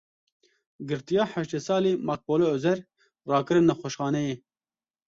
Girtiya 0.87 1.23
heştê 1.31 1.59
salî 1.67 1.93
Makbule 2.07 2.47
Ozer 2.55 2.79
rakirin 3.29 3.67
nexweşxaneyê. 3.71 4.35